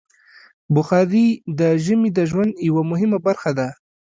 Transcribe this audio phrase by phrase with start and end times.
[0.75, 1.27] بخاري
[1.59, 3.67] د ژمي د ژوند یوه مهمه برخه ده.